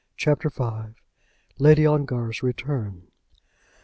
CHAPTER 0.17 0.49
V. 0.49 0.63
LADY 1.59 1.85
ONGAR'S 1.85 2.41
RETURN. 2.41 3.03